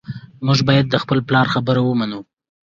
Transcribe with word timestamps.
موږ 0.45 0.59
باید 0.69 0.85
د 0.89 0.95
خپل 1.03 1.17
پلار 1.27 1.47
خبره 1.53 1.81
ومنو 1.83 2.19